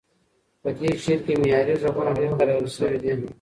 په 0.61 0.69
دې 0.77 0.89
شعر 1.03 1.19
کې 1.25 1.33
معیاري 1.41 1.75
غږونه 1.81 2.11
ډېر 2.17 2.31
کارول 2.37 2.67
شوي 2.75 2.97
دي. 3.03 3.11